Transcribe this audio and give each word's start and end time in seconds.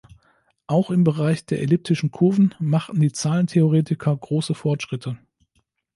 Auch 0.65 0.89
im 0.89 1.03
Bereich 1.03 1.45
der 1.45 1.59
elliptischen 1.61 2.09
Kurven 2.09 2.55
machten 2.57 2.99
die 3.01 3.11
Zahlentheoretiker 3.11 4.17
große 4.17 4.55
Fortschritte. 4.55 5.19